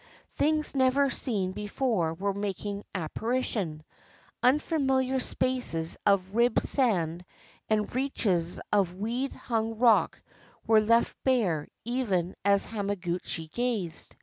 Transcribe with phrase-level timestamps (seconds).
[0.35, 3.83] Things never seen before were making apparition;
[4.41, 7.23] unfamiliar spaces of ribbed sand
[7.69, 10.19] and reaches of weed hung rock
[10.65, 14.15] were left bare even as Hamaguchi gazed.